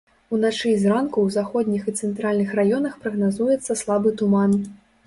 [0.35, 4.61] Уначы і зранку ў заходніх і цэнтральных раёнах прагназуецца слабы туман.